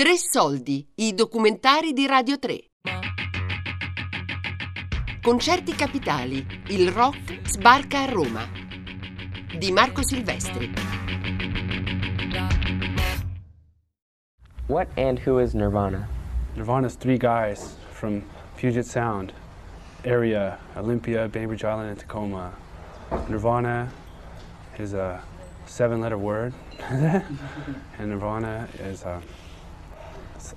Tre 0.00 0.16
soldi, 0.16 0.88
i 0.94 1.12
documentari 1.12 1.92
di 1.92 2.06
Radio 2.06 2.38
3. 2.38 2.58
Concerti 5.20 5.74
capitali, 5.74 6.42
il 6.68 6.90
rock 6.90 7.40
sbarca 7.42 8.04
a 8.04 8.06
Roma. 8.06 8.48
Di 9.58 9.70
Marco 9.70 10.02
Silvestri. 10.02 10.72
What 14.68 14.88
and 14.96 15.20
who 15.26 15.38
is 15.38 15.52
Nirvana? 15.52 16.08
Nirvana's 16.54 16.94
three 16.94 17.18
guys 17.18 17.76
from 17.90 18.22
Puget 18.56 18.86
Sound 18.86 19.34
area, 20.04 20.58
Olympia, 20.78 21.28
Bainbridge 21.28 21.62
Island, 21.62 21.90
and 21.90 21.98
Tacoma. 21.98 22.54
Nirvana 23.28 23.92
is 24.78 24.94
a 24.94 25.20
seven-letter 25.66 26.16
word, 26.16 26.54
and 26.88 28.08
Nirvana 28.08 28.66
is 28.78 29.02
a 29.02 29.20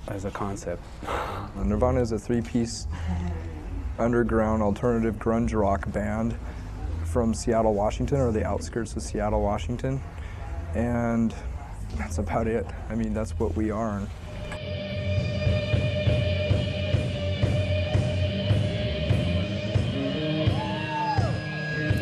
as 0.08 0.24
a 0.24 0.30
concept. 0.30 0.82
Nirvana 1.56 2.00
is 2.00 2.12
a 2.12 2.18
three-piece 2.18 2.86
underground 3.98 4.62
alternative 4.62 5.16
grunge 5.16 5.54
rock 5.54 5.90
band 5.92 6.36
from 7.04 7.32
Seattle, 7.32 7.74
Washington, 7.74 8.20
or 8.20 8.32
the 8.32 8.44
outskirts 8.44 8.96
of 8.96 9.02
Seattle, 9.02 9.40
Washington, 9.40 10.00
and 10.74 11.34
that's 11.96 12.18
about 12.18 12.46
it. 12.46 12.66
I 12.88 12.94
mean, 12.94 13.14
that's 13.14 13.38
what 13.38 13.54
we 13.54 13.70
are. 13.70 14.02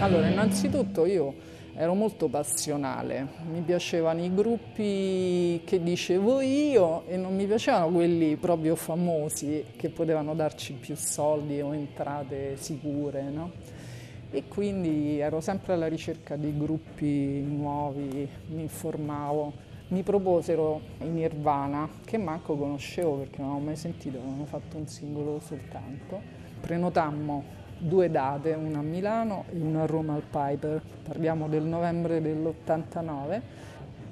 Allora, 0.01 0.29
innanzitutto 0.29 1.07
io 1.07 1.33
ero 1.75 1.95
molto 1.95 2.29
passionale, 2.29 3.27
mi 3.51 3.61
piacevano 3.63 4.23
i 4.23 4.35
gruppi 4.35 5.63
che 5.65 5.83
dicevo 5.83 6.41
io 6.41 7.05
e 7.07 7.17
non 7.17 7.35
mi 7.35 7.47
piacevano 7.47 7.89
quelli 7.91 8.37
proprio 8.37 8.77
famosi 8.77 9.65
che 9.77 9.89
potevano 9.89 10.35
darci 10.35 10.75
più 10.75 10.95
soldi 10.95 11.61
o 11.61 11.75
entrate 11.75 12.57
sicure, 12.57 13.23
no? 13.23 13.51
E 14.31 14.45
quindi 14.49 15.19
ero 15.19 15.41
sempre 15.41 15.75
alla 15.75 15.89
ricerca 15.89 16.37
di 16.37 16.57
gruppi 16.57 17.43
nuovi, 17.43 18.29
mi 18.49 18.63
informavo. 18.63 19.71
Mi 19.89 20.03
proposero 20.03 20.81
i 21.01 21.09
Nirvana, 21.09 21.87
che 22.03 22.17
manco 22.17 22.57
conoscevo 22.57 23.17
perché 23.17 23.43
non 23.43 23.51
avevo 23.51 23.67
mai 23.67 23.77
sentito, 23.77 24.17
avevano 24.17 24.47
fatto 24.47 24.79
un 24.79 24.87
singolo 24.87 25.39
soltanto. 25.41 26.19
Prenotammo 26.63 27.61
due 27.83 28.11
date, 28.11 28.53
una 28.53 28.79
a 28.79 28.83
Milano 28.83 29.45
e 29.53 29.59
una 29.59 29.83
a 29.83 29.87
Roma 29.87 30.15
al 30.15 30.23
Piper, 30.23 30.81
parliamo 31.03 31.49
del 31.49 31.65
novembre 31.65 32.23
dell'89, 32.23 33.41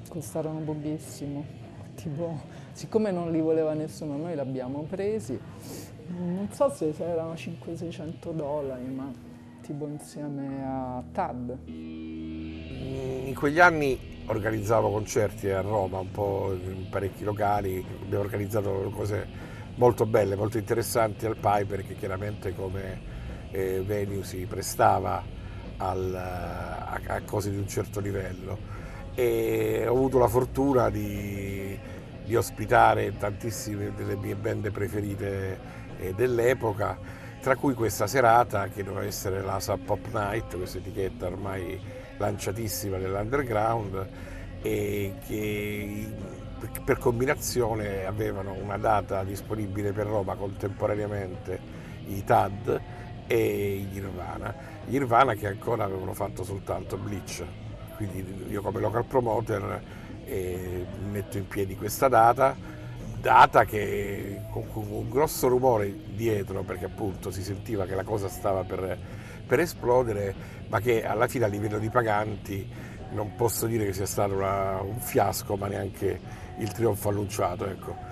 costarono 0.08 0.58
pochissimo, 0.60 1.44
tipo, 1.94 2.40
siccome 2.72 3.12
non 3.12 3.30
li 3.30 3.40
voleva 3.40 3.72
nessuno 3.72 4.16
noi 4.16 4.34
li 4.34 4.40
abbiamo 4.40 4.84
presi, 4.88 5.38
non 6.08 6.48
so 6.50 6.68
se 6.70 6.92
erano 6.98 7.34
500-600 7.34 8.32
dollari, 8.32 8.84
ma 8.86 9.12
tipo 9.62 9.86
insieme 9.86 10.64
a 10.64 11.02
TAD. 11.12 11.58
In 11.66 13.34
quegli 13.36 13.60
anni 13.60 13.96
organizzavo 14.26 14.90
concerti 14.90 15.48
a 15.48 15.60
Roma, 15.60 16.00
un 16.00 16.10
po' 16.10 16.52
in 16.52 16.88
parecchi 16.90 17.22
locali, 17.22 17.84
abbiamo 18.02 18.24
organizzato 18.24 18.90
cose 18.92 19.24
molto 19.76 20.06
belle, 20.06 20.34
molto 20.34 20.58
interessanti 20.58 21.24
al 21.26 21.36
Piper 21.36 21.86
che 21.86 21.94
chiaramente 21.94 22.52
come 22.54 23.18
eh, 23.50 23.82
venue 23.84 24.24
si 24.24 24.46
prestava 24.48 25.22
al, 25.78 26.14
a, 26.14 27.00
a, 27.06 27.20
cose 27.22 27.50
di 27.50 27.56
un 27.56 27.68
certo 27.68 28.00
livello. 28.00 28.78
E 29.14 29.84
ho 29.86 29.94
avuto 29.94 30.18
la 30.18 30.28
fortuna 30.28 30.88
di, 30.88 31.78
di 32.24 32.36
ospitare 32.36 33.16
tantissime 33.16 33.92
delle 33.94 34.16
mie 34.16 34.34
band 34.34 34.70
preferite 34.70 35.58
eh, 35.98 36.14
dell'epoca, 36.14 36.98
tra 37.40 37.56
cui 37.56 37.74
questa 37.74 38.06
serata 38.06 38.68
che 38.68 38.82
doveva 38.82 39.04
essere 39.04 39.42
la 39.42 39.58
Sub 39.60 39.80
Pop 39.84 40.06
Night, 40.12 40.56
questa 40.56 40.78
etichetta 40.78 41.26
ormai 41.26 41.78
lanciatissima 42.18 42.98
nell'underground 42.98 44.08
e 44.62 45.14
che 45.26 46.06
per 46.84 46.98
combinazione 46.98 48.04
avevano 48.04 48.52
una 48.52 48.76
data 48.76 49.24
disponibile 49.24 49.92
per 49.92 50.06
Roma 50.06 50.34
contemporaneamente 50.34 51.58
i 52.08 52.22
TAD 52.22 52.80
e 53.30 53.86
gli 53.88 54.00
Nirvana. 54.00 54.52
Nirvana 54.86 55.34
che 55.34 55.46
ancora 55.46 55.84
avevano 55.84 56.14
fatto 56.14 56.42
soltanto 56.42 56.96
Bleach, 56.96 57.44
quindi 57.94 58.46
io 58.48 58.60
come 58.60 58.80
local 58.80 59.04
promoter 59.04 59.80
eh, 60.24 60.84
metto 61.08 61.38
in 61.38 61.46
piedi 61.46 61.76
questa 61.76 62.08
data, 62.08 62.56
data 63.20 63.64
che 63.64 64.40
con, 64.50 64.66
un 64.72 65.08
grosso 65.08 65.46
rumore 65.46 65.94
dietro 66.16 66.64
perché 66.64 66.86
appunto 66.86 67.30
si 67.30 67.44
sentiva 67.44 67.86
che 67.86 67.94
la 67.94 68.02
cosa 68.02 68.28
stava 68.28 68.64
per, 68.64 68.98
per 69.46 69.60
esplodere, 69.60 70.34
ma 70.66 70.80
che 70.80 71.06
alla 71.06 71.28
fine 71.28 71.44
a 71.44 71.48
livello 71.48 71.78
di 71.78 71.88
paganti 71.88 72.68
non 73.12 73.36
posso 73.36 73.66
dire 73.66 73.84
che 73.84 73.92
sia 73.92 74.06
stato 74.06 74.34
una, 74.34 74.80
un 74.80 74.98
fiasco, 74.98 75.54
ma 75.54 75.68
neanche 75.68 76.18
il 76.58 76.72
trionfo 76.72 77.10
annunciato. 77.10 77.66
Ecco. 77.66 78.09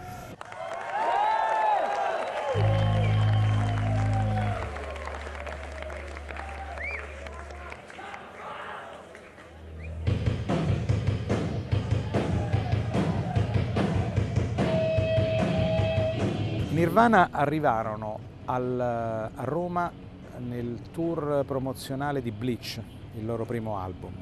Nirvana 16.78 17.30
arrivarono 17.32 18.20
al, 18.44 18.78
a 18.78 19.42
Roma 19.42 19.90
nel 20.36 20.78
tour 20.92 21.42
promozionale 21.44 22.22
di 22.22 22.30
Bleach, 22.30 22.80
il 23.16 23.26
loro 23.26 23.44
primo 23.44 23.78
album. 23.78 24.12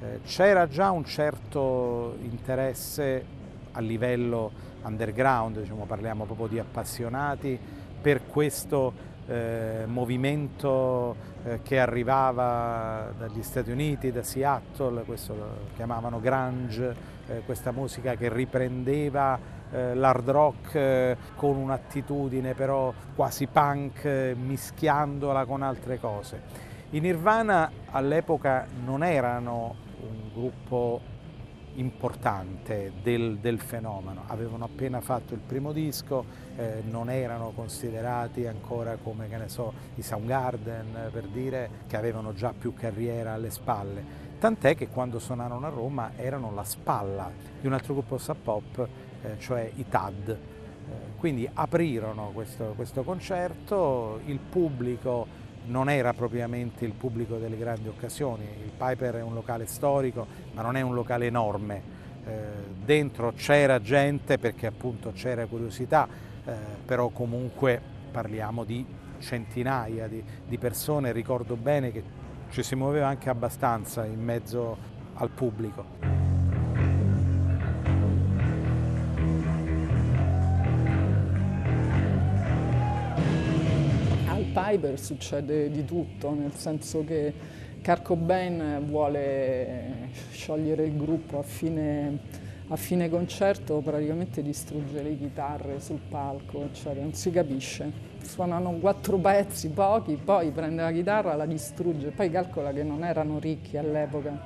Eh, 0.00 0.20
c'era 0.24 0.66
già 0.66 0.92
un 0.92 1.04
certo 1.04 2.16
interesse 2.22 3.22
a 3.72 3.80
livello 3.80 4.50
underground, 4.82 5.60
diciamo, 5.60 5.84
parliamo 5.84 6.24
proprio 6.24 6.46
di 6.46 6.58
appassionati, 6.58 7.60
per 8.00 8.26
questo 8.26 8.94
eh, 9.30 9.84
movimento 9.86 11.14
eh, 11.44 11.60
che 11.62 11.78
arrivava 11.78 13.12
dagli 13.16 13.42
Stati 13.42 13.70
Uniti, 13.70 14.10
da 14.10 14.24
Seattle, 14.24 15.02
questo 15.04 15.34
lo 15.34 15.46
chiamavano 15.76 16.20
grunge, 16.20 16.94
eh, 17.28 17.42
questa 17.44 17.70
musica 17.70 18.16
che 18.16 18.28
riprendeva 18.28 19.38
eh, 19.70 19.94
l'hard 19.94 20.28
rock 20.28 20.74
eh, 20.74 21.16
con 21.36 21.56
un'attitudine 21.56 22.54
però 22.54 22.92
quasi 23.14 23.46
punk, 23.46 24.04
eh, 24.04 24.34
mischiandola 24.36 25.44
con 25.44 25.62
altre 25.62 26.00
cose. 26.00 26.68
I 26.90 26.98
Nirvana 26.98 27.70
all'epoca 27.90 28.66
non 28.84 29.04
erano 29.04 29.76
un 30.00 30.30
gruppo 30.34 31.00
importante 31.74 32.92
del, 33.02 33.38
del, 33.38 33.58
fenomeno, 33.58 34.24
avevano 34.26 34.64
appena 34.64 35.00
fatto 35.00 35.34
il 35.34 35.40
primo 35.40 35.72
disco, 35.72 36.24
eh, 36.56 36.82
non 36.88 37.10
erano 37.10 37.52
considerati 37.54 38.46
ancora 38.46 38.96
come 39.02 39.28
so, 39.46 39.72
i 39.94 40.02
Soundgarden 40.02 41.10
per 41.12 41.26
dire 41.26 41.70
che 41.86 41.96
avevano 41.96 42.32
già 42.32 42.52
più 42.56 42.74
carriera 42.74 43.32
alle 43.32 43.50
spalle, 43.50 44.02
tant'è 44.38 44.74
che 44.74 44.88
quando 44.88 45.18
suonarono 45.18 45.66
a 45.66 45.70
Roma 45.70 46.12
erano 46.16 46.52
la 46.52 46.64
spalla 46.64 47.30
di 47.60 47.66
un 47.66 47.72
altro 47.72 47.94
gruppo 47.94 48.18
sub 48.18 48.36
pop 48.42 48.88
eh, 49.22 49.38
cioè 49.38 49.70
i 49.74 49.86
TAD. 49.88 50.28
Eh, 50.28 50.38
quindi 51.16 51.48
aprirono 51.52 52.30
questo, 52.32 52.72
questo 52.74 53.02
concerto, 53.02 54.20
il 54.24 54.38
pubblico 54.38 55.48
non 55.70 55.88
era 55.88 56.12
propriamente 56.12 56.84
il 56.84 56.92
pubblico 56.92 57.36
delle 57.36 57.56
grandi 57.56 57.88
occasioni, 57.88 58.44
il 58.44 58.72
Piper 58.76 59.14
è 59.14 59.22
un 59.22 59.34
locale 59.34 59.66
storico 59.66 60.26
ma 60.52 60.62
non 60.62 60.76
è 60.76 60.80
un 60.80 60.94
locale 60.94 61.26
enorme, 61.26 61.82
eh, 62.26 62.32
dentro 62.84 63.32
c'era 63.34 63.80
gente 63.80 64.38
perché 64.38 64.66
appunto 64.66 65.12
c'era 65.12 65.46
curiosità, 65.46 66.08
eh, 66.44 66.52
però 66.84 67.08
comunque 67.08 67.80
parliamo 68.10 68.64
di 68.64 68.84
centinaia 69.18 70.08
di, 70.08 70.22
di, 70.46 70.58
persone, 70.58 71.12
ricordo 71.12 71.54
bene 71.56 71.92
che 71.92 72.02
ci 72.50 72.62
si 72.62 72.74
muoveva 72.74 73.06
anche 73.06 73.30
abbastanza 73.30 74.04
in 74.04 74.22
mezzo 74.22 74.76
al 75.14 75.30
pubblico. 75.30 76.19
Piper 84.62 84.98
succede 84.98 85.70
di 85.70 85.84
tutto, 85.84 86.34
nel 86.34 86.54
senso 86.54 87.02
che 87.04 87.32
Kurt 87.82 88.02
Cobain 88.02 88.82
vuole 88.84 90.08
sciogliere 90.32 90.84
il 90.84 90.96
gruppo 90.96 91.38
a 91.38 91.42
fine, 91.42 92.18
a 92.68 92.76
fine 92.76 93.08
concerto, 93.08 93.78
praticamente 93.78 94.42
distrugge 94.42 95.02
le 95.02 95.16
chitarre 95.16 95.80
sul 95.80 96.00
palco, 96.08 96.68
cioè 96.72 96.94
non 96.94 97.14
si 97.14 97.30
capisce. 97.30 98.08
Suonano 98.22 98.72
quattro 98.72 99.16
pezzi, 99.16 99.70
pochi, 99.70 100.16
poi 100.22 100.50
prende 100.50 100.82
la 100.82 100.92
chitarra, 100.92 101.34
la 101.36 101.46
distrugge, 101.46 102.10
poi 102.10 102.30
calcola 102.30 102.70
che 102.72 102.82
non 102.82 103.02
erano 103.02 103.38
ricchi 103.38 103.78
all'epoca, 103.78 104.38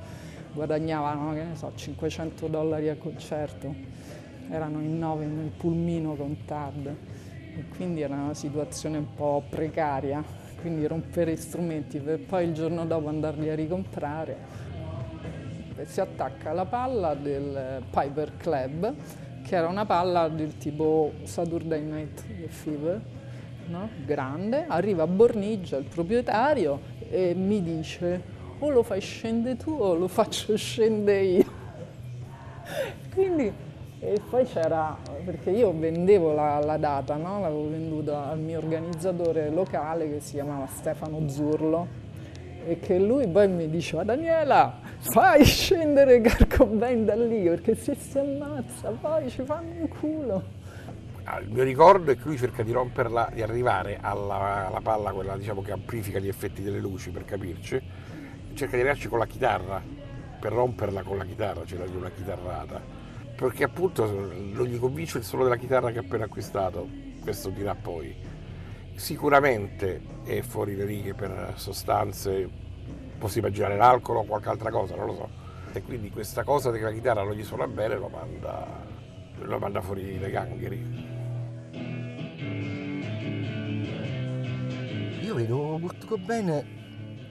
guadagnavano, 0.52 1.34
che 1.34 1.42
ne 1.42 1.56
so, 1.56 1.72
500 1.74 2.46
dollari 2.46 2.88
a 2.88 2.96
concerto 2.96 3.74
erano 4.50 4.80
in 4.80 4.98
nove 4.98 5.26
nel 5.26 5.50
pulmino 5.56 6.14
con 6.14 6.36
Tad 6.44 6.94
e 7.56 7.64
quindi 7.76 8.00
era 8.00 8.14
una 8.14 8.34
situazione 8.34 8.98
un 8.98 9.14
po' 9.14 9.42
precaria, 9.48 10.22
quindi 10.60 10.86
rompere 10.86 11.36
strumenti 11.36 11.98
per 11.98 12.20
poi 12.20 12.46
il 12.46 12.52
giorno 12.52 12.84
dopo 12.84 13.08
andarli 13.08 13.48
a 13.48 13.54
ricomprare. 13.54 14.62
Si 15.82 16.00
attacca 16.00 16.52
la 16.52 16.64
palla 16.64 17.14
del 17.14 17.82
Piper 17.90 18.36
Club, 18.36 18.94
che 19.42 19.56
era 19.56 19.68
una 19.68 19.84
palla 19.84 20.28
del 20.28 20.56
tipo 20.56 21.12
Saturday 21.24 21.82
Night 21.82 22.22
Fever, 22.48 23.00
no? 23.66 23.88
grande, 24.04 24.64
arriva 24.66 25.02
a 25.02 25.06
Borniggia 25.06 25.76
il 25.76 25.84
proprietario 25.84 26.80
e 27.10 27.34
mi 27.34 27.62
dice 27.62 28.32
o 28.58 28.70
lo 28.70 28.82
fai 28.82 29.00
scendere 29.00 29.56
tu 29.56 29.72
o 29.72 29.94
lo 29.94 30.08
faccio 30.08 30.56
scendere 30.56 31.22
io. 31.22 31.52
Quindi, 33.12 33.52
e 34.04 34.20
poi 34.28 34.44
c'era, 34.44 34.96
perché 35.24 35.50
io 35.50 35.72
vendevo 35.72 36.32
la, 36.32 36.58
la 36.60 36.76
data, 36.76 37.16
no? 37.16 37.40
l'avevo 37.40 37.70
venduta 37.70 38.28
al 38.28 38.38
mio 38.38 38.58
organizzatore 38.58 39.50
locale 39.50 40.10
che 40.10 40.20
si 40.20 40.34
chiamava 40.34 40.66
Stefano 40.66 41.26
Zurlo 41.28 42.02
e 42.66 42.78
che 42.78 42.98
lui 42.98 43.26
poi 43.26 43.48
mi 43.48 43.68
diceva 43.68 44.04
Daniela 44.04 44.78
fai 44.98 45.44
scendere 45.44 46.20
Carco 46.22 46.66
Ben 46.66 47.04
da 47.04 47.14
lì 47.14 47.44
perché 47.44 47.74
se 47.74 47.94
si 47.94 48.18
ammazza 48.18 48.90
poi 48.90 49.30
ci 49.30 49.42
fanno 49.42 49.72
un 49.80 49.88
culo. 49.88 50.42
Ah, 51.24 51.40
il 51.40 51.48
mio 51.50 51.62
ricordo 51.62 52.10
è 52.10 52.16
che 52.16 52.22
lui 52.24 52.36
cerca 52.36 52.62
di 52.62 52.72
romperla, 52.72 53.30
di 53.32 53.40
arrivare 53.40 53.98
alla, 53.98 54.66
alla 54.66 54.80
palla, 54.82 55.12
quella 55.12 55.38
diciamo, 55.38 55.62
che 55.62 55.72
amplifica 55.72 56.18
gli 56.18 56.28
effetti 56.28 56.62
delle 56.62 56.80
luci 56.80 57.10
per 57.10 57.24
capirci, 57.24 57.80
cerca 58.52 58.76
di 58.76 58.82
arrivarci 58.82 59.08
con 59.08 59.18
la 59.18 59.26
chitarra, 59.26 59.80
per 60.38 60.52
romperla 60.52 61.02
con 61.02 61.16
la 61.16 61.24
chitarra, 61.24 61.62
c'era 61.64 61.86
cioè 61.86 61.96
una 61.96 62.10
chitarrata. 62.10 63.03
Perché 63.36 63.64
appunto 63.64 64.06
non 64.10 64.64
gli 64.64 64.78
convince 64.78 65.18
il 65.18 65.24
suono 65.24 65.44
della 65.44 65.56
chitarra 65.56 65.90
che 65.90 65.98
ha 65.98 66.02
appena 66.02 66.24
acquistato, 66.24 66.88
questo 67.20 67.50
dirà 67.50 67.74
poi. 67.74 68.14
Sicuramente 68.94 70.00
è 70.22 70.40
fuori 70.40 70.76
le 70.76 70.84
righe 70.84 71.14
per 71.14 71.54
sostanze, 71.56 72.48
posso 73.18 73.38
immaginare 73.38 73.76
l'alcol 73.76 74.18
o 74.18 74.24
qualche 74.24 74.48
altra 74.48 74.70
cosa, 74.70 74.94
non 74.94 75.06
lo 75.06 75.14
so. 75.14 75.28
E 75.72 75.82
quindi 75.82 76.10
questa 76.10 76.44
cosa 76.44 76.70
che 76.70 76.78
la 76.78 76.92
chitarra 76.92 77.24
non 77.24 77.32
gli 77.32 77.42
suona 77.42 77.66
bene 77.66 77.96
lo 77.96 78.08
manda, 78.08 78.84
lo 79.36 79.58
manda 79.58 79.80
fuori 79.80 80.16
dai 80.18 80.30
gangheri. 80.30 81.12
Io 85.22 85.34
vedo 85.34 85.78
Kurt 85.80 86.06
Cobain 86.06 86.64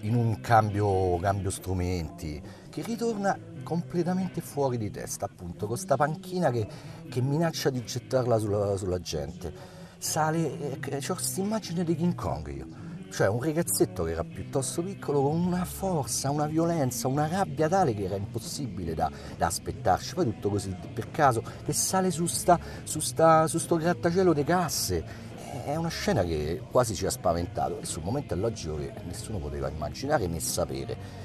in 0.02 0.16
un 0.16 0.42
cambio, 0.42 1.18
cambio 1.18 1.50
strumenti 1.50 2.42
che 2.74 2.82
ritorna 2.82 3.38
completamente 3.62 4.42
fuori 4.42 4.80
di 4.80 4.90
testa, 4.90 5.26
appunto, 5.26 5.68
con 5.68 5.78
sta 5.78 5.96
panchina 5.96 6.50
che, 6.50 6.68
che 7.08 7.22
minaccia 7.22 7.70
di 7.70 7.84
gettarla 7.84 8.40
sulla, 8.40 8.76
sulla 8.78 9.00
gente. 9.00 9.54
Sale, 10.00 10.80
eh, 10.82 10.98
ho 11.08 11.14
questa 11.14 11.40
immagine 11.40 11.84
di 11.84 11.96
King 11.96 12.16
Kong 12.16 12.48
io, 12.48 12.66
cioè 13.12 13.28
un 13.28 13.44
ragazzetto 13.44 14.06
che 14.06 14.12
era 14.14 14.24
piuttosto 14.24 14.82
piccolo 14.82 15.22
con 15.22 15.40
una 15.40 15.66
forza, 15.66 16.32
una 16.32 16.48
violenza, 16.48 17.08
una 17.08 17.28
rabbia 17.28 17.70
tale 17.70 17.94
che 17.94 18.06
era 18.06 18.16
impossibile 18.16 18.96
da, 18.96 19.10
da 19.38 19.46
aspettarci, 19.46 20.16
poi 20.16 20.26
tutto 20.26 20.50
così 20.50 20.76
per 20.92 21.12
caso, 21.12 21.44
che 21.64 21.74
sale 21.74 22.10
su, 22.10 22.26
sta, 22.26 22.60
su, 22.84 23.00
sta, 23.00 23.46
su 23.46 23.60
sto 23.60 23.76
grattacielo 23.76 24.34
di 24.34 24.44
casse 24.44 25.32
è 25.64 25.76
una 25.76 25.90
scena 25.90 26.24
che 26.24 26.64
quasi 26.72 26.96
ci 26.96 27.06
ha 27.06 27.12
spaventato 27.12 27.80
e 27.80 27.86
sul 27.86 28.02
momento 28.02 28.34
è 28.34 28.38
logico 28.38 28.78
che 28.78 28.92
nessuno 29.06 29.38
poteva 29.38 29.70
immaginare 29.70 30.26
né 30.26 30.40
sapere. 30.40 31.23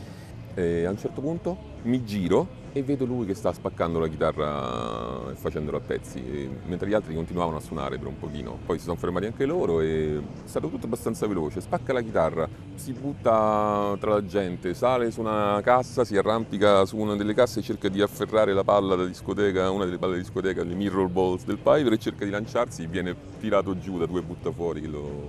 E 0.59 0.85
a 0.87 0.91
un 0.91 0.99
certo 0.99 1.21
punto 1.21 1.57
mi 1.83 2.05
giro 2.05 2.67
e 2.73 2.83
vedo 2.83 3.05
lui 3.05 3.27
che 3.27 3.35
sta 3.35 3.53
spaccando 3.53 4.01
la 4.01 4.09
chitarra 4.09 5.31
e 5.31 5.37
facendolo 5.37 5.77
a 5.77 5.81
pezzi, 5.81 6.19
e, 6.19 6.51
mentre 6.67 6.89
gli 6.89 6.95
altri 6.95 7.15
continuavano 7.15 7.59
a 7.59 7.61
suonare 7.61 7.97
per 7.97 8.09
un 8.09 8.19
pochino. 8.19 8.59
Poi 8.67 8.77
si 8.77 8.85
sono 8.85 8.97
fermati 8.97 9.27
anche 9.27 9.47
loro 9.47 9.81
e 9.81 10.19
è 10.19 10.49
stato 10.49 10.69
tutto 10.69 10.87
abbastanza 10.87 11.29
veloce. 11.29 11.61
Spacca 11.61 11.93
la 11.93 12.01
chitarra, 12.01 12.49
si 12.75 12.93
butta 12.93 13.97
tra 14.01 14.15
la 14.15 14.25
gente, 14.25 14.75
sale 14.75 15.13
su 15.13 15.21
una 15.21 15.61
cassa, 15.63 16.05
si 16.05 16.17
arrampica 16.17 16.85
su 16.87 16.97
una 16.97 17.15
delle 17.15 17.35
casse 17.35 17.61
e 17.61 17.63
cerca 17.63 17.89
di 17.89 18.03
afferrare 18.03 18.53
la 18.53 18.65
palla 18.65 18.97
da 18.97 19.05
discoteca, 19.05 19.71
una 19.71 19.85
delle 19.85 19.99
palle 19.99 20.15
da 20.15 20.19
discoteca, 20.19 20.65
le 20.65 20.75
mirror 20.75 21.09
balls 21.09 21.45
del 21.45 21.59
Piper 21.59 21.93
e 21.93 21.99
cerca 21.99 22.25
di 22.25 22.33
lanciarsi, 22.33 22.85
viene 22.89 23.15
tirato 23.39 23.79
giù 23.79 23.97
da 23.97 24.07
due 24.07 24.23
buttafuori 24.23 24.81
che 24.81 24.89
lo, 24.89 25.29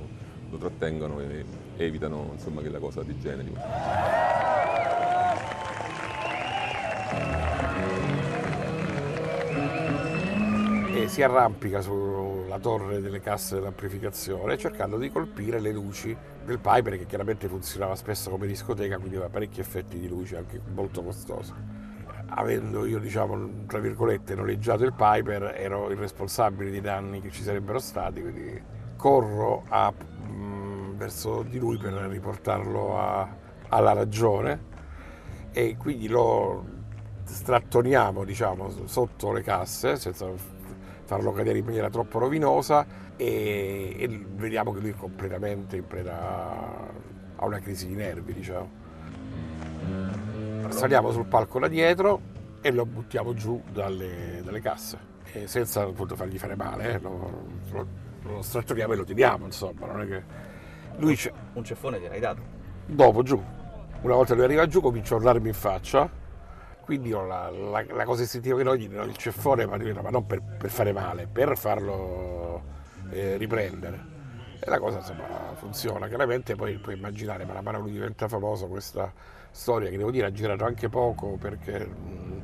lo 0.50 0.58
trattengono 0.58 1.20
e 1.20 1.46
evitano 1.78 2.32
insomma, 2.34 2.62
che 2.62 2.70
la 2.70 2.80
cosa 2.80 3.04
degeneri. 3.04 4.49
E 10.94 11.08
si 11.08 11.24
arrampica 11.24 11.82
sulla 11.82 12.60
torre 12.60 13.02
delle 13.02 13.20
casse 13.20 13.56
dell'amplificazione 13.56 14.58
cercando 14.58 14.98
di 14.98 15.10
colpire 15.10 15.60
le 15.60 15.72
luci 15.72 16.16
del 16.44 16.60
Piper 16.60 16.98
che 16.98 17.06
chiaramente 17.06 17.48
funzionava 17.48 17.96
spesso 17.96 18.30
come 18.30 18.48
discoteca 18.48 18.98
quindi 18.98 19.16
aveva 19.16 19.32
parecchi 19.32 19.60
effetti 19.60 20.00
di 20.00 20.08
luce 20.08 20.38
anche 20.38 20.60
molto 20.74 21.04
costosi 21.04 21.54
avendo 22.32 22.86
io 22.86 23.00
diciamo 23.00 23.66
tra 23.66 23.80
virgolette 23.80 24.36
noleggiato 24.36 24.84
il 24.84 24.94
Piper 24.94 25.54
ero 25.56 25.90
il 25.90 25.98
responsabile 25.98 26.70
dei 26.70 26.82
danni 26.82 27.22
che 27.22 27.32
ci 27.32 27.44
sarebbero 27.44 27.80
stati 27.80 28.22
quindi 28.22 28.78
corro 29.00 29.64
a, 29.70 29.92
mh, 29.92 30.32
mm, 30.32 30.98
verso 30.98 31.42
di 31.44 31.58
lui 31.58 31.78
per 31.78 31.94
riportarlo 31.94 33.00
a, 33.00 33.28
alla 33.70 33.94
ragione. 33.94 34.68
E 35.52 35.78
quindi 35.78 36.10
lo 36.10 36.78
strattoniamo 37.34 38.24
diciamo 38.24 38.70
sotto 38.86 39.32
le 39.32 39.42
casse 39.42 39.98
senza 39.98 40.28
farlo 41.06 41.32
cadere 41.32 41.58
in 41.58 41.66
maniera 41.66 41.90
troppo 41.90 42.20
rovinosa 42.20 42.86
e, 43.16 43.96
e 43.98 44.26
vediamo 44.36 44.72
che 44.72 44.80
lui 44.80 44.92
è 44.92 44.96
completamente 44.96 45.76
in 45.76 45.88
preda 45.88 46.88
a 47.36 47.46
una 47.46 47.60
crisi 47.60 47.88
di 47.88 47.96
nervi, 47.96 48.34
diciamo. 48.34 48.70
Saliamo 50.70 51.12
sul 51.12 51.26
palco 51.26 51.58
da 51.58 51.68
dietro 51.68 52.22
e 52.62 52.72
lo 52.72 52.86
buttiamo 52.86 53.34
giù 53.34 53.62
dalle, 53.72 54.42
dalle 54.44 54.62
casse, 54.62 54.98
e 55.32 55.48
senza 55.48 55.82
appunto 55.82 56.16
fargli 56.16 56.38
fare 56.38 56.56
male, 56.56 56.94
eh, 56.94 57.00
lo, 57.00 57.32
lo, 57.72 57.88
lo 58.22 58.42
strattoniamo 58.42 58.94
e 58.94 58.96
lo 58.96 59.04
teniamo, 59.04 59.46
insomma, 59.46 59.88
non 59.88 60.02
è 60.02 60.08
che... 60.08 60.24
Lui 60.98 61.18
un, 61.24 61.32
un 61.54 61.64
ceffone 61.64 62.00
gliel'hai 62.00 62.20
dato? 62.20 62.42
Dopo, 62.86 63.24
giù. 63.24 63.42
Una 64.02 64.14
volta 64.14 64.36
lui 64.36 64.44
arriva 64.44 64.68
giù 64.68 64.80
comincia 64.82 65.16
a 65.16 65.18
urlarmi 65.18 65.48
in 65.48 65.54
faccia 65.54 66.10
quindi 66.90 67.12
la, 67.12 67.52
la, 67.52 67.86
la, 67.88 68.04
cosa 68.04 68.24
istintiva 68.24 68.58
che 68.58 68.64
noi 68.64 68.80
gli 68.80 68.88
do 68.90 69.04
il 69.04 69.16
ceffone, 69.16 69.68
ma, 69.68 69.78
ma 69.78 70.10
non 70.10 70.26
per, 70.26 70.42
per, 70.42 70.72
fare 70.72 70.92
male, 70.92 71.28
per 71.32 71.56
farlo 71.56 72.64
eh, 73.12 73.38
riprendere. 73.38 74.18
E 74.60 74.68
la 74.68 74.80
cosa 74.80 74.98
insomma 74.98 75.54
funziona, 75.54 76.08
chiaramente 76.08 76.56
poi 76.56 76.80
puoi 76.80 76.96
immaginare, 76.96 77.46
man 77.46 77.64
mano 77.64 77.80
lui 77.80 77.92
diventa 77.92 78.28
famoso 78.28 78.66
questa 78.66 79.14
storia 79.52 79.92
che 79.92 79.98
devo 79.98 80.10
dire 80.10 80.26
ha 80.26 80.32
girato 80.32 80.66
anche 80.66 80.90
poco 80.90 81.38
perché 81.38 81.86
mh, 81.86 82.42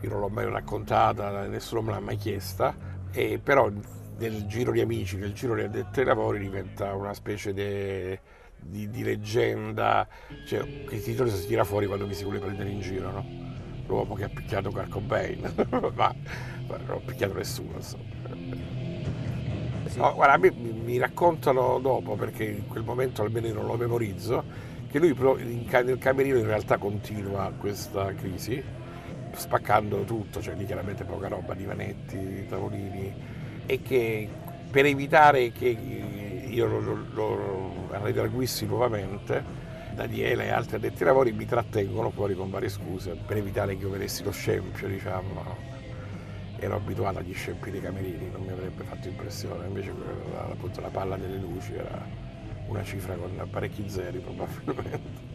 io 0.00 0.08
non 0.08 0.18
l'ho 0.18 0.28
mai 0.28 0.50
raccontata, 0.50 1.46
nessuno 1.46 1.82
me 1.82 1.92
l'ha 1.92 2.00
mai 2.00 2.16
chiesta, 2.16 2.74
e 3.12 3.38
però 3.40 3.70
nel 4.18 4.44
giro 4.46 4.72
di 4.72 4.80
amici, 4.80 5.18
nel 5.18 5.34
giro 5.34 5.54
di 5.54 5.62
addetti 5.62 6.00
ai 6.00 6.06
lavori 6.06 6.40
diventa 6.40 6.92
una 6.94 7.14
specie 7.14 7.52
de, 7.52 8.18
di, 8.58 8.90
di, 8.90 9.04
leggenda, 9.04 10.08
cioè 10.46 10.84
che 10.84 10.96
il 10.96 11.02
titolo 11.04 11.30
si 11.30 11.46
tira 11.46 11.62
fuori 11.62 11.86
quando 11.86 12.08
mi 12.08 12.14
si 12.14 12.24
vuole 12.24 12.40
prendere 12.40 12.70
in 12.70 12.80
giro, 12.80 13.10
no? 13.12 13.62
L'uomo 13.86 14.14
che 14.14 14.24
ha 14.24 14.28
picchiato 14.28 14.70
Kurt 14.70 14.88
Cobain, 14.88 15.40
ma, 15.94 16.14
ma 16.66 16.76
non 16.86 16.96
ha 16.96 17.00
picchiato 17.04 17.34
nessuno. 17.34 17.72
Insomma. 17.76 18.12
No, 19.96 20.14
guarda, 20.14 20.38
mi, 20.38 20.72
mi, 20.72 20.98
raccontano 20.98 21.78
dopo, 21.78 22.16
perché 22.16 22.44
in 22.44 22.66
quel 22.66 22.82
momento 22.82 23.22
almeno 23.22 23.46
io 23.46 23.54
non 23.54 23.66
lo 23.66 23.76
memorizzo, 23.76 24.42
che 24.90 24.98
lui 24.98 25.10
in, 25.10 25.66
nel 25.70 25.98
camerino 25.98 26.38
in 26.38 26.46
realtà 26.46 26.78
continua 26.78 27.52
questa 27.56 28.12
crisi, 28.14 28.62
spaccando 29.32 30.02
tutto, 30.02 30.40
cioè 30.40 30.54
lì 30.54 30.64
chiaramente 30.66 31.04
poca 31.04 31.28
roba, 31.28 31.54
divanetti, 31.54 32.46
tavolini, 32.48 33.14
e 33.66 33.82
che 33.82 34.28
per 34.70 34.86
evitare 34.86 35.52
che 35.52 35.68
io 35.68 36.66
lo, 36.66 36.80
lo, 36.80 37.06
lo 37.12 37.88
redarguissi 38.02 38.66
nuovamente, 38.66 39.63
Daniele 39.94 40.46
e 40.46 40.50
altri 40.50 40.76
addetti 40.76 41.02
ai 41.02 41.08
lavori 41.08 41.32
mi 41.32 41.46
trattengono 41.46 42.10
fuori 42.10 42.34
con 42.34 42.50
varie 42.50 42.68
scuse 42.68 43.16
per 43.26 43.36
evitare 43.36 43.76
che 43.76 43.84
io 43.84 43.90
vedessi 43.90 44.24
lo 44.24 44.32
scempio, 44.32 44.88
diciamo. 44.88 45.72
Ero 46.58 46.76
abituato 46.76 47.18
agli 47.18 47.34
scempi 47.34 47.70
dei 47.70 47.80
camerini, 47.80 48.28
non 48.30 48.42
mi 48.42 48.50
avrebbe 48.50 48.82
fatto 48.84 49.06
impressione, 49.06 49.66
invece 49.66 49.92
appunto 50.50 50.80
la 50.80 50.88
palla 50.88 51.16
delle 51.16 51.36
luci 51.36 51.74
era 51.74 52.04
una 52.66 52.82
cifra 52.82 53.14
con 53.14 53.30
parecchi 53.50 53.88
zeri 53.88 54.18
probabilmente. 54.18 55.32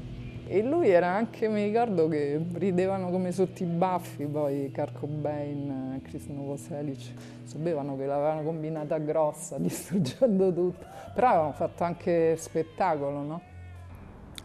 E 0.47 0.63
lui 0.63 0.89
era 0.89 1.09
anche, 1.09 1.47
mi 1.47 1.63
ricordo 1.63 2.07
che 2.07 2.43
ridevano 2.53 3.11
come 3.11 3.31
sotto 3.31 3.61
i 3.61 3.67
baffi, 3.67 4.25
poi 4.25 4.71
Kurt 4.73 4.97
Cobain, 4.97 6.01
Chris 6.03 6.25
Novoselic, 6.25 7.13
sapevano 7.43 7.95
che 7.95 8.07
l'avevano 8.07 8.41
combinata 8.41 8.97
grossa, 8.97 9.57
distruggendo 9.59 10.51
tutto, 10.51 10.85
però 11.13 11.27
avevano 11.27 11.53
fatto 11.53 11.83
anche 11.83 12.35
spettacolo, 12.35 13.21
no? 13.21 13.41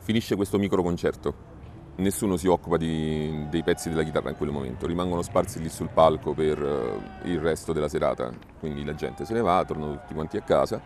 Finisce 0.04 0.36
questo 0.36 0.58
micro 0.58 0.82
concerto. 0.82 1.62
nessuno 1.96 2.36
si 2.36 2.46
occupa 2.46 2.76
di, 2.76 3.46
dei 3.48 3.62
pezzi 3.62 3.88
della 3.88 4.02
chitarra 4.02 4.28
in 4.28 4.36
quel 4.36 4.50
momento, 4.50 4.86
rimangono 4.86 5.22
sparsi 5.22 5.60
lì 5.60 5.68
sul 5.68 5.88
palco 5.88 6.34
per 6.34 6.60
uh, 6.60 7.26
il 7.26 7.38
resto 7.40 7.72
della 7.72 7.88
serata, 7.88 8.30
quindi 8.58 8.84
la 8.84 8.94
gente 8.94 9.24
se 9.24 9.32
ne 9.32 9.40
va, 9.40 9.64
tornano 9.64 9.92
tutti 9.92 10.12
quanti 10.12 10.36
a 10.36 10.42
casa, 10.42 10.80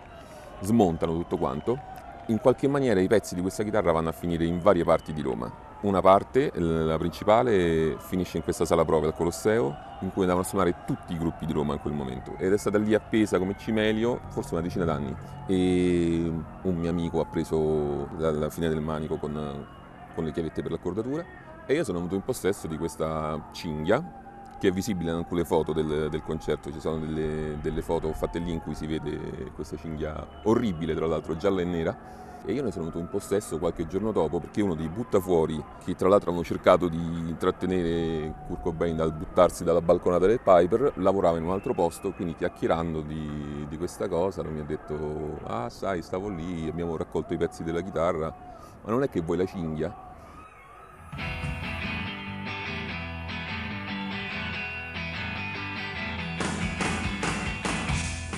smontano 0.61 1.15
tutto 1.15 1.37
quanto, 1.37 1.79
in 2.27 2.39
qualche 2.39 2.69
maniera 2.69 3.01
i 3.01 3.09
pezzi 3.09 3.35
di 3.35 3.41
questa 3.41 3.65
chitarra 3.65 3.91
vanno 3.91 4.11
a 4.11 4.13
finire 4.13 4.45
in 4.45 4.61
varie 4.61 4.85
parti 4.85 5.13
di 5.13 5.23
Roma. 5.23 5.68
Una 5.81 6.01
parte, 6.01 6.51
la 6.55 6.99
principale, 6.99 7.97
finisce 7.99 8.37
in 8.37 8.43
questa 8.43 8.65
sala 8.65 8.85
prove 8.85 9.07
al 9.07 9.15
Colosseo, 9.15 9.77
in 10.01 10.11
cui 10.11 10.23
andavano 10.23 10.45
a 10.45 10.49
suonare 10.49 10.85
tutti 10.85 11.13
i 11.13 11.19
gruppi 11.19 11.47
di 11.47 11.53
Roma 11.53 11.75
in 11.75 11.81
quel 11.81 11.95
momento. 11.95 12.35
Ed 12.37 12.53
è 12.53 12.59
stata 12.59 12.79
lì 12.79 12.95
appesa 12.95 13.39
come 13.39 13.57
cimelio 13.57 14.21
forse 14.29 14.55
una 14.55 14.63
decina 14.63 14.85
d'anni. 14.85 15.15
E 15.47 16.33
un 16.63 16.75
mio 16.75 16.91
amico 16.91 17.21
ha 17.21 17.27
preso 17.27 18.09
la 18.19 18.51
fine 18.51 18.69
del 18.69 18.81
manico 18.81 19.17
con 19.19 19.77
con 20.19 20.27
le 20.27 20.33
chiavette 20.33 20.63
per 20.63 20.73
l'accordatura. 20.73 21.25
E 21.65 21.75
io 21.75 21.85
sono 21.85 21.99
venuto 21.99 22.17
in 22.17 22.23
possesso 22.23 22.67
di 22.67 22.77
questa 22.77 23.51
cinghia 23.53 24.27
che 24.59 24.69
è 24.69 24.73
visibile 24.73 25.11
in 25.11 25.17
alcune 25.17 25.45
foto 25.45 25.73
del, 25.73 26.09
del 26.11 26.23
concerto, 26.23 26.73
ci 26.73 26.81
sono 26.81 26.99
delle, 26.99 27.59
delle, 27.61 27.83
foto 27.83 28.12
fatte 28.12 28.38
lì 28.38 28.53
in 28.53 28.61
cui 28.61 28.75
si 28.75 28.87
vede 28.87 29.50
questa 29.55 29.77
cinghia 29.77 30.27
orribile, 30.45 30.95
tra 30.95 31.07
l'altro 31.07 31.37
gialla 31.37 31.61
e 31.61 31.65
nera, 31.65 31.97
e 32.45 32.53
io 32.53 32.62
ne 32.62 32.71
sono 32.71 32.85
venuto 32.85 32.99
in 32.99 33.09
possesso 33.09 33.59
qualche 33.59 33.87
giorno 33.87 34.11
dopo 34.11 34.41
perché 34.41 34.62
uno 34.62 34.75
dei 34.75 34.88
buttafuori, 34.88 35.62
che 35.85 35.95
tra 35.95 36.09
l'altro 36.09 36.31
hanno 36.31 36.43
cercato 36.43 36.88
di 36.88 37.35
trattenere 37.38 38.35
Kurt 38.47 38.62
Cobain 38.62 38.97
dal 38.97 39.12
buttarsi 39.12 39.65
dalla 39.65 39.81
balconata 39.81 40.27
del 40.27 40.41
Piper, 40.41 40.93
lavorava 40.97 41.38
in 41.38 41.45
un 41.45 41.53
altro 41.53 41.75
posto, 41.75 42.12
quindi 42.12 42.35
chiacchierando 42.35 43.00
di, 43.00 43.67
di 43.69 43.77
questa 43.77 44.09
cosa 44.09 44.43
mi 44.43 44.61
ha 44.61 44.65
detto 44.65 45.38
ah 45.45 45.69
sai 45.69 46.03
stavo 46.03 46.29
lì, 46.29 46.69
abbiamo 46.69 46.97
raccolto 46.97 47.35
i 47.35 47.37
pezzi 47.37 47.62
della 47.62 47.81
chitarra, 47.81 48.35
ma 48.83 48.91
non 48.91 49.03
è 49.03 49.09
che 49.09 49.21
vuoi 49.21 49.37
la 49.37 49.47
cinghia? 49.47 50.07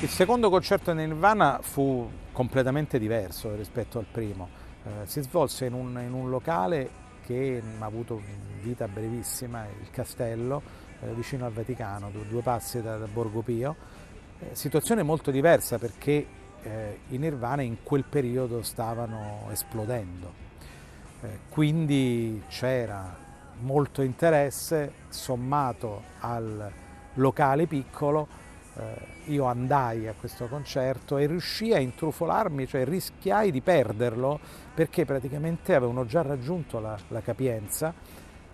Il 0.02 0.08
secondo 0.08 0.48
concerto 0.48 0.92
di 0.94 1.04
Nirvana 1.04 1.58
fu 1.60 2.08
completamente 2.32 2.98
diverso 2.98 3.54
rispetto 3.54 3.98
al 3.98 4.06
primo. 4.10 4.48
Eh, 4.82 5.06
si 5.06 5.20
svolse 5.20 5.66
in 5.66 5.74
un, 5.74 6.00
in 6.02 6.14
un, 6.14 6.30
locale 6.30 6.88
che 7.26 7.62
ha 7.78 7.84
avuto 7.84 8.18
vita 8.62 8.88
brevissima, 8.88 9.66
il 9.66 9.90
Castello, 9.90 10.62
eh, 11.02 11.12
vicino 11.12 11.44
al 11.44 11.52
Vaticano, 11.52 12.10
due 12.10 12.40
passi 12.40 12.80
da, 12.80 12.96
da 12.96 13.04
Borgo 13.04 13.42
Pio. 13.42 13.76
Eh, 14.38 14.54
situazione 14.54 15.02
molto 15.02 15.30
diversa 15.30 15.76
perché 15.76 16.26
eh, 16.62 17.00
i 17.08 17.18
Nirvana 17.18 17.60
in 17.60 17.82
quel 17.82 18.04
periodo 18.04 18.62
stavano 18.62 19.48
esplodendo. 19.50 20.32
Eh, 21.20 21.38
quindi 21.50 22.42
c'era 22.48 23.14
molto 23.60 24.00
interesse 24.00 24.92
sommato 25.10 26.04
al 26.20 26.72
locale 27.14 27.66
piccolo 27.66 28.48
eh, 28.76 29.32
io 29.32 29.44
andai 29.44 30.06
a 30.06 30.14
questo 30.18 30.46
concerto 30.46 31.18
e 31.18 31.26
riuscii 31.26 31.74
a 31.74 31.78
intrufolarmi, 31.78 32.66
cioè 32.66 32.84
rischiai 32.84 33.50
di 33.50 33.60
perderlo 33.60 34.38
perché 34.74 35.04
praticamente 35.04 35.74
avevano 35.74 36.06
già 36.06 36.22
raggiunto 36.22 36.78
la, 36.80 36.98
la 37.08 37.20
capienza, 37.20 37.92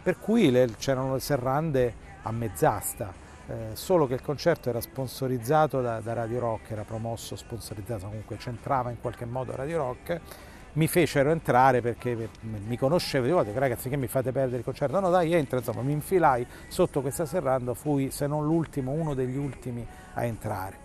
per 0.02 0.18
cui 0.18 0.50
le, 0.50 0.75
c'erano 0.78 1.14
le 1.14 1.20
serrande 1.20 1.94
a 2.23 2.32
mezz'asta. 2.32 3.25
Eh, 3.49 3.54
solo 3.75 4.08
che 4.08 4.14
il 4.14 4.23
concerto 4.23 4.68
era 4.68 4.80
sponsorizzato 4.80 5.80
da, 5.80 6.00
da 6.00 6.12
Radio 6.14 6.40
Rock, 6.40 6.73
era 6.73 6.82
promosso, 6.82 7.37
sponsorizzato, 7.37 8.06
comunque 8.06 8.37
c'entrava 8.37 8.90
in 8.90 9.00
qualche 9.00 9.25
modo 9.25 9.54
Radio 9.54 9.78
Rock 9.78 10.20
mi 10.76 10.88
fecero 10.88 11.30
entrare 11.30 11.80
perché 11.80 12.28
mi 12.40 12.76
conoscevo, 12.76 13.42
dico 13.42 13.59
ragazzi 13.59 13.88
che 13.88 13.97
mi 13.97 14.09
fate 14.09 14.30
perdere 14.30 14.59
il 14.59 14.64
concerto, 14.64 15.00
no 15.00 15.11
dai 15.11 15.33
entra, 15.33 15.59
insomma 15.59 15.80
mi 15.80 15.92
infilai 15.92 16.47
sotto 16.68 17.00
questa 17.00 17.25
serranda, 17.25 17.73
fui 17.75 18.11
se 18.11 18.26
non 18.26 18.45
l'ultimo, 18.45 18.92
uno 18.92 19.14
degli 19.14 19.37
ultimi 19.37 19.87
a 20.14 20.25
entrare. 20.25 20.85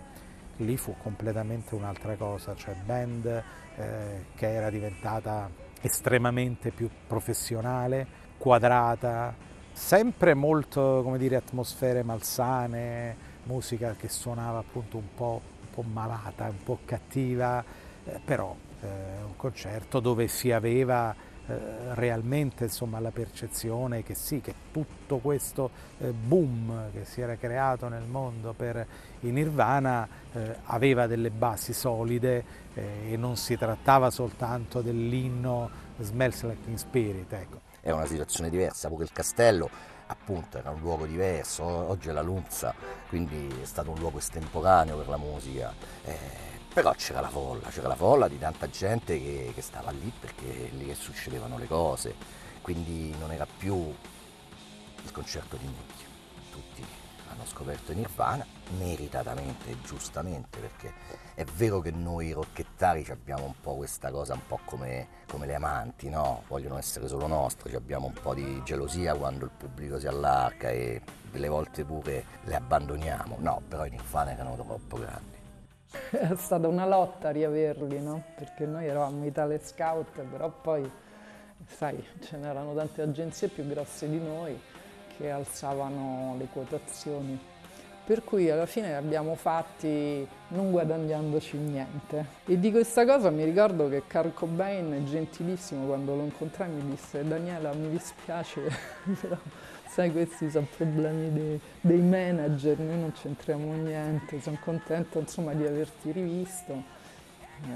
Lì 0.56 0.76
fu 0.76 0.94
completamente 1.02 1.74
un'altra 1.74 2.14
cosa, 2.16 2.54
cioè 2.54 2.74
band 2.74 3.26
eh, 3.26 4.24
che 4.34 4.50
era 4.50 4.70
diventata 4.70 5.50
estremamente 5.80 6.70
più 6.70 6.88
professionale, 7.06 8.06
quadrata, 8.38 9.34
sempre 9.72 10.32
molto, 10.32 11.00
come 11.02 11.18
dire, 11.18 11.36
atmosfere 11.36 12.02
malsane, 12.02 13.30
musica 13.44 13.94
che 13.98 14.08
suonava 14.08 14.58
appunto 14.58 14.96
un 14.96 15.14
po', 15.14 15.40
un 15.60 15.70
po 15.70 15.82
malata, 15.82 16.44
un 16.44 16.62
po' 16.62 16.78
cattiva, 16.84 17.62
eh, 18.04 18.20
però 18.24 18.54
un 18.86 19.36
concerto 19.36 20.00
dove 20.00 20.28
si 20.28 20.50
aveva 20.52 21.14
eh, 21.44 21.94
realmente 21.94 22.64
insomma, 22.64 23.00
la 23.00 23.10
percezione 23.10 24.04
che 24.04 24.14
sì, 24.14 24.40
che 24.40 24.54
tutto 24.70 25.18
questo 25.18 25.70
eh, 25.98 26.12
boom 26.12 26.90
che 26.92 27.04
si 27.04 27.20
era 27.20 27.36
creato 27.36 27.88
nel 27.88 28.04
mondo 28.04 28.52
per 28.52 28.86
i 29.20 29.30
Nirvana 29.30 30.08
eh, 30.32 30.56
aveva 30.64 31.08
delle 31.08 31.30
basi 31.30 31.72
solide 31.72 32.44
eh, 32.74 33.12
e 33.12 33.16
non 33.16 33.36
si 33.36 33.56
trattava 33.56 34.10
soltanto 34.10 34.82
dell'inno 34.82 35.68
Smells 35.98 36.42
Like 36.44 36.64
Teen 36.64 36.78
Spirit. 36.78 37.32
Ecco. 37.32 37.60
È 37.80 37.90
una 37.90 38.06
situazione 38.06 38.48
diversa, 38.48 38.88
pure 38.88 39.02
il 39.02 39.12
castello 39.12 39.68
appunto 40.06 40.58
era 40.58 40.70
un 40.70 40.80
luogo 40.80 41.06
diverso, 41.06 41.64
oggi 41.64 42.08
è 42.08 42.12
la 42.12 42.22
Lunza, 42.22 42.74
quindi 43.08 43.48
è 43.62 43.64
stato 43.64 43.90
un 43.90 43.98
luogo 43.98 44.18
estemporaneo 44.18 44.96
per 44.96 45.08
la 45.08 45.16
musica. 45.16 45.72
Eh, 46.04 46.51
però 46.72 46.92
c'era 46.92 47.20
la 47.20 47.28
folla, 47.28 47.68
c'era 47.68 47.88
la 47.88 47.96
folla 47.96 48.28
di 48.28 48.38
tanta 48.38 48.68
gente 48.68 49.18
che, 49.20 49.52
che 49.54 49.60
stava 49.60 49.90
lì 49.90 50.10
perché 50.18 50.70
lì 50.72 50.86
che 50.86 50.94
succedevano 50.94 51.58
le 51.58 51.66
cose, 51.66 52.14
quindi 52.62 53.14
non 53.18 53.30
era 53.30 53.46
più 53.46 53.76
il 55.04 55.10
concerto 55.12 55.56
di 55.56 55.66
nicchia. 55.66 56.06
Tutti 56.50 56.84
hanno 57.28 57.44
scoperto 57.44 57.92
Nirvana, 57.92 58.46
meritatamente 58.78 59.70
e 59.70 59.80
giustamente, 59.82 60.60
perché 60.60 60.92
è 61.34 61.44
vero 61.44 61.80
che 61.80 61.90
noi 61.90 62.32
rocchettari 62.32 63.06
abbiamo 63.10 63.44
un 63.44 63.54
po' 63.60 63.74
questa 63.74 64.10
cosa, 64.10 64.32
un 64.32 64.46
po' 64.46 64.60
come, 64.64 65.08
come 65.26 65.46
le 65.46 65.54
amanti, 65.54 66.08
no? 66.08 66.44
Vogliono 66.48 66.78
essere 66.78 67.06
solo 67.06 67.26
nostre, 67.26 67.74
abbiamo 67.76 68.06
un 68.06 68.14
po' 68.14 68.32
di 68.32 68.62
gelosia 68.64 69.14
quando 69.14 69.44
il 69.44 69.50
pubblico 69.50 69.98
si 69.98 70.06
allarga 70.06 70.70
e 70.70 71.02
delle 71.30 71.48
volte 71.48 71.84
pure 71.84 72.24
le 72.44 72.54
abbandoniamo. 72.54 73.36
No, 73.40 73.60
però 73.68 73.84
i 73.84 73.90
Nirvana 73.90 74.32
erano 74.32 74.54
troppo 74.54 74.98
grandi. 74.98 75.41
È 76.10 76.34
stata 76.36 76.68
una 76.68 76.86
lotta 76.86 77.30
riaverli, 77.30 78.00
no? 78.00 78.22
Perché 78.34 78.64
noi 78.64 78.86
eravamo 78.86 79.26
Italia 79.26 79.58
Scout, 79.62 80.20
però 80.20 80.50
poi, 80.50 80.90
sai, 81.66 82.02
ce 82.20 82.36
n'erano 82.38 82.74
tante 82.74 83.02
agenzie 83.02 83.48
più 83.48 83.66
grosse 83.66 84.08
di 84.08 84.18
noi 84.18 84.58
che 85.16 85.30
alzavano 85.30 86.34
le 86.38 86.46
quotazioni. 86.52 87.38
Per 88.04 88.24
cui 88.24 88.50
alla 88.50 88.66
fine 88.66 88.88
li 88.88 88.94
abbiamo 88.94 89.36
fatti 89.36 90.26
non 90.48 90.70
guadagnandoci 90.72 91.56
niente. 91.56 92.26
E 92.46 92.58
di 92.58 92.70
questa 92.72 93.04
cosa 93.06 93.30
mi 93.30 93.44
ricordo 93.44 93.88
che 93.88 94.02
Carl 94.06 94.34
Cobain, 94.34 95.04
gentilissimo, 95.06 95.86
quando 95.86 96.16
lo 96.16 96.22
incontrai 96.22 96.68
mi 96.68 96.90
disse 96.90 97.24
Daniela 97.26 97.72
mi 97.74 97.90
dispiace, 97.90 98.62
però 99.20 99.36
sai 99.92 100.10
questi 100.10 100.50
sono 100.50 100.66
problemi 100.74 101.30
dei, 101.30 101.60
dei 101.82 102.00
manager, 102.00 102.78
noi 102.78 102.98
non 102.98 103.12
c'entriamo 103.12 103.74
niente, 103.74 104.40
sono 104.40 104.56
contento 104.58 105.18
insomma 105.18 105.52
di 105.52 105.66
averti 105.66 106.12
rivisto, 106.12 106.82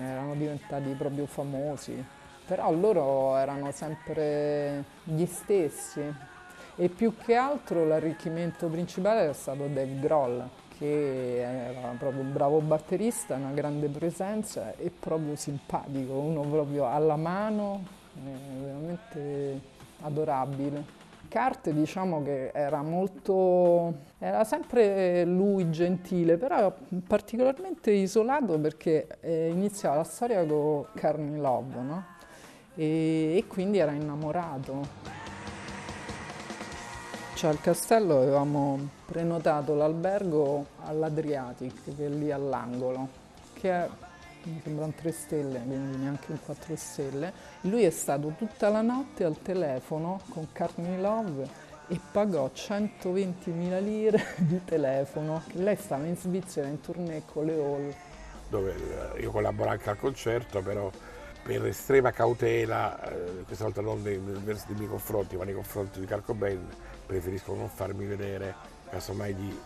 erano 0.01 0.35
diventati 0.35 0.89
proprio 0.97 1.27
famosi, 1.27 2.03
però 2.47 2.73
loro 2.73 3.37
erano 3.37 3.71
sempre 3.71 4.85
gli 5.05 5.27
stessi 5.27 6.01
e 6.77 6.89
più 6.89 7.15
che 7.19 7.35
altro 7.35 7.85
l'arricchimento 7.85 8.69
principale 8.69 9.21
era 9.21 9.35
stato 9.35 9.67
Dave 9.67 9.99
Grohl 9.99 10.49
che 10.79 11.41
era 11.41 11.89
proprio 11.99 12.23
un 12.23 12.33
bravo 12.33 12.61
batterista, 12.61 13.35
una 13.35 13.53
grande 13.53 13.89
presenza 13.89 14.75
e 14.77 14.91
proprio 14.91 15.37
simpatico, 15.37 16.15
uno 16.15 16.41
proprio 16.41 16.87
alla 16.87 17.17
mano, 17.17 17.83
veramente 18.59 19.61
adorabile. 20.01 21.05
Carte 21.37 21.75
diciamo 21.75 22.23
che 22.23 22.51
era 22.55 22.81
molto, 22.81 23.93
era 24.19 24.43
sempre 24.45 25.23
lui 25.27 25.71
gentile, 25.71 26.39
però 26.39 26.75
particolarmente 27.07 27.91
isolato 27.91 28.59
perché 28.59 29.07
eh, 29.21 29.51
iniziava 29.51 29.97
la 29.97 30.05
storia 30.05 30.47
con 30.47 30.87
Carney 30.95 31.39
Love, 31.39 31.81
no? 31.83 32.07
e, 32.75 33.37
e 33.37 33.45
quindi 33.47 33.77
era 33.77 33.93
innamorato. 33.93 34.81
Cioè 37.35 37.51
al 37.51 37.61
castello 37.61 38.17
avevamo 38.17 38.79
prenotato 39.05 39.75
l'albergo 39.75 40.65
all'Adriatic, 40.87 41.95
che 41.97 42.07
è 42.07 42.09
lì 42.09 42.33
all'angolo, 42.33 43.09
che 43.53 43.71
è 43.71 43.87
mi 44.51 44.61
sembrano 44.63 44.93
tre 44.93 45.13
stelle, 45.13 45.61
quindi 45.61 45.97
neanche 45.99 46.33
un 46.33 46.39
quattro 46.45 46.77
stelle. 46.77 47.33
Lui 47.63 47.83
è 47.83 47.91
stato 47.91 48.35
tutta 48.37 48.69
la 48.69 48.83
notte 48.83 49.25
al 49.25 49.41
telefono 49.43 50.21
con 50.29 50.47
Courtney 50.53 51.01
Love 51.01 51.49
e 51.89 52.01
pagò 52.11 52.51
120.000 52.53 53.83
lire 53.83 54.25
di 54.39 54.63
telefono. 54.65 55.43
Lei 55.53 55.77
stava 55.77 56.05
in 56.07 56.17
Svizzera 56.17 56.69
in 56.69 56.81
tournée 56.81 57.23
con 57.25 57.45
le 57.45 57.55
Hall. 57.55 57.95
Dove 58.49 58.75
io 59.21 59.31
collaboravo 59.31 59.73
anche 59.73 59.91
al 59.91 59.99
concerto, 59.99 60.63
però 60.63 60.91
per 61.43 61.65
estrema 61.67 62.11
cautela, 62.11 63.01
eh, 63.09 63.43
questa 63.45 63.65
volta 63.65 63.81
non 63.81 64.03
nei, 64.03 64.19
miei 64.19 64.89
confronti, 64.89 65.37
ma 65.37 65.45
nei 65.45 65.55
confronti 65.55 66.01
di 66.01 66.07
Carcobain, 66.07 66.65
preferisco 67.07 67.55
non 67.55 67.69
farmi 67.69 68.05
vedere, 68.05 68.55
casomai 68.91 69.35
di 69.35 69.61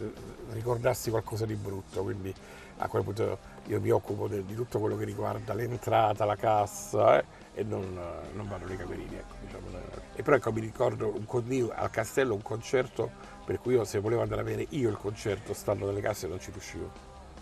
eh, 0.00 0.12
ricordarsi 0.52 1.10
qualcosa 1.10 1.44
di 1.44 1.54
brutto, 1.54 2.02
quindi 2.02 2.34
a 2.78 2.88
quel 2.88 3.02
punto 3.02 3.38
io 3.68 3.80
mi 3.80 3.90
occupo 3.90 4.28
di 4.28 4.54
tutto 4.54 4.78
quello 4.78 4.96
che 4.96 5.04
riguarda 5.04 5.52
l'entrata, 5.54 6.24
la 6.24 6.36
cassa 6.36 7.20
eh, 7.20 7.24
e 7.54 7.62
non, 7.64 7.98
non, 8.32 8.48
vado 8.48 8.66
nei 8.66 8.76
camerini. 8.76 9.14
Ecco, 9.14 9.34
diciamo. 9.40 9.66
E 10.14 10.22
però 10.22 10.36
ecco, 10.36 10.52
mi 10.52 10.60
ricordo 10.60 11.14
un, 11.14 11.72
al 11.74 11.90
castello 11.90 12.34
un 12.34 12.42
concerto 12.42 13.10
per 13.44 13.60
cui 13.60 13.74
io 13.74 13.84
se 13.84 14.00
volevo 14.00 14.22
andare 14.22 14.40
a 14.40 14.44
vedere 14.44 14.66
io 14.70 14.88
il 14.88 14.96
concerto 14.96 15.52
stando 15.52 15.86
nelle 15.86 16.00
casse 16.00 16.26
non 16.26 16.40
ci 16.40 16.50
riuscivo, 16.50 16.90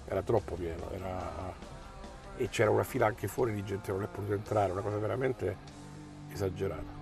era 0.07 0.23
troppo 0.23 0.55
pieno, 0.55 0.91
era 0.91 1.75
e 2.37 2.49
c'era 2.49 2.71
una 2.71 2.85
fila 2.85 3.07
anche 3.07 3.29
fuori 3.29 3.55
di 3.55 3.65
gente 3.65 3.87
che 3.87 3.93
non 3.93 4.03
è 4.03 4.07
potuta 4.07 4.35
entrare, 4.35 4.73
una 4.73 4.83
cosa 4.83 4.99
veramente 4.99 5.57
esagerata. 6.31 6.96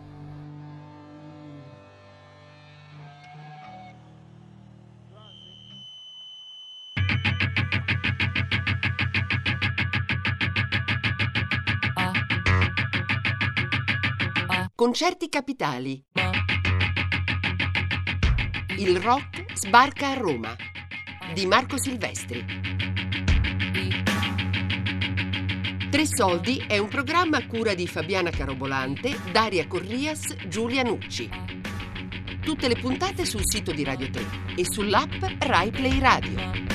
Concerti 14.85 15.31
capitali. 15.31 15.99
Il 18.77 19.01
rock 19.01 19.45
sbarca 19.55 20.11
a 20.11 20.13
Roma 20.13 20.55
di 21.33 21.47
Marco 21.47 21.79
Silvestri. 21.79 22.45
Tre 25.91 26.07
Soldi 26.07 26.63
è 26.69 26.77
un 26.77 26.89
programma 26.89 27.39
a 27.39 27.47
cura 27.47 27.73
di 27.73 27.87
Fabiana 27.89 28.29
Carobolante, 28.29 29.19
Daria 29.33 29.67
Corrias, 29.67 30.37
Giulia 30.49 30.83
Nucci. 30.83 31.31
Tutte 32.43 32.69
le 32.69 32.77
puntate 32.77 33.25
sul 33.25 33.41
sito 33.43 33.73
di 33.73 33.85
Radio 33.85 34.11
3 34.11 34.27
e 34.55 34.71
sull'app 34.71 35.15
RaiPlay 35.39 35.99
Radio. 35.99 36.74